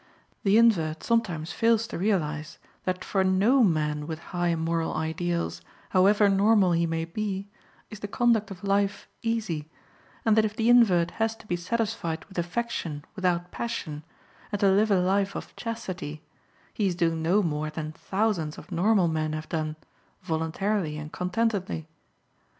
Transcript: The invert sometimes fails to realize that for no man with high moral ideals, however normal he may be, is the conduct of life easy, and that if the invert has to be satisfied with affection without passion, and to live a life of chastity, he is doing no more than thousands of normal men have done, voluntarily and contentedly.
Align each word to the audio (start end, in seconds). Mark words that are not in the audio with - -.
The 0.41 0.57
invert 0.57 1.03
sometimes 1.03 1.51
fails 1.51 1.85
to 1.85 1.97
realize 1.99 2.57
that 2.85 3.05
for 3.05 3.23
no 3.23 3.63
man 3.63 4.07
with 4.07 4.17
high 4.33 4.55
moral 4.55 4.95
ideals, 4.95 5.61
however 5.89 6.27
normal 6.27 6.71
he 6.71 6.87
may 6.87 7.05
be, 7.05 7.47
is 7.91 7.99
the 7.99 8.07
conduct 8.07 8.49
of 8.49 8.63
life 8.63 9.07
easy, 9.21 9.69
and 10.25 10.35
that 10.35 10.43
if 10.43 10.55
the 10.55 10.69
invert 10.71 11.11
has 11.21 11.35
to 11.35 11.45
be 11.45 11.55
satisfied 11.55 12.25
with 12.25 12.39
affection 12.39 13.05
without 13.15 13.51
passion, 13.51 14.03
and 14.51 14.59
to 14.61 14.71
live 14.71 14.89
a 14.89 14.99
life 14.99 15.35
of 15.35 15.55
chastity, 15.55 16.23
he 16.73 16.87
is 16.87 16.95
doing 16.95 17.21
no 17.21 17.43
more 17.43 17.69
than 17.69 17.91
thousands 17.91 18.57
of 18.57 18.71
normal 18.71 19.07
men 19.07 19.33
have 19.33 19.49
done, 19.49 19.75
voluntarily 20.23 20.97
and 20.97 21.13
contentedly. 21.13 21.87